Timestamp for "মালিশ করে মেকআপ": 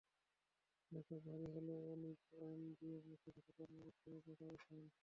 3.75-4.51